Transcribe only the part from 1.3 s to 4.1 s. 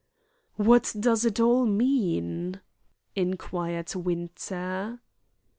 all mean?" inquired